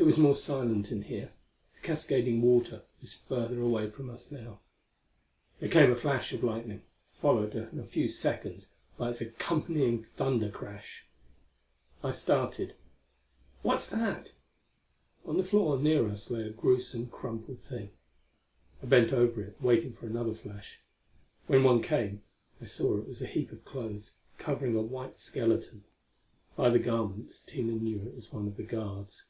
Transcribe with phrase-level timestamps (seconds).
[0.00, 1.32] It was more silent in here:
[1.74, 4.60] the cascading water was further away from us now.
[5.58, 6.82] There came a flash of lightning,
[7.20, 11.04] followed in a few seconds by its accompanying thunder crash.
[12.04, 12.76] I started.
[13.62, 14.30] "What's that?"
[15.26, 17.90] On the floor near us lay a gruesome, crumpled thing.
[18.80, 20.78] I bent over it, waiting for another flash.
[21.48, 22.22] When one came
[22.60, 25.82] I saw it was a heap of clothes, covering a white skeleton.
[26.54, 29.26] By the garments Tina knew it was one of the guards.